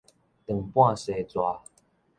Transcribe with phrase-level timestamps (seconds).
[0.47, 1.59] 斷半紗縒